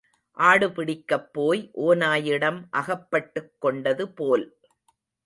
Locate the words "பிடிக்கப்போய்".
0.69-1.61